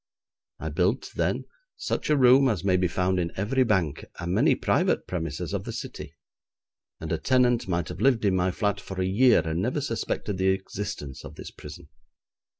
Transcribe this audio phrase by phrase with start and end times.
[0.59, 1.45] I built then
[1.77, 5.63] such a room as may be found in every bank, and many private premises of
[5.63, 6.15] the City,
[6.99, 10.39] and a tenant might have lived in my flat for a year and never suspected
[10.39, 11.87] the existence of this prison.